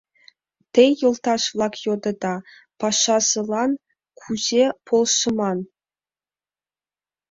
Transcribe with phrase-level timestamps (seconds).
[0.73, 2.35] Те, йолташ-влак, йодыда:
[2.79, 3.71] пашазылан
[4.19, 5.59] кузе полшыман.